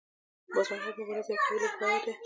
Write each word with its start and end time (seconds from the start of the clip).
باز 0.55 0.67
محمد 0.73 0.95
مبارز 1.01 1.27
یو 1.29 1.37
قوي 1.45 1.57
لوبغاړی 1.61 1.99
دی. 2.05 2.13